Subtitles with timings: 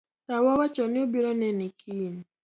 [0.27, 2.17] Dawa owacho ni obiro neni kiny.